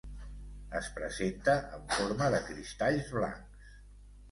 Es 0.79 0.89
presenta 0.99 1.55
en 1.77 1.85
forma 1.99 2.33
de 2.37 2.41
cristalls 2.49 3.15
blancs. 3.21 3.73